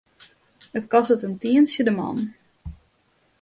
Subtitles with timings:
[0.77, 2.17] It kostet in tientsje de man.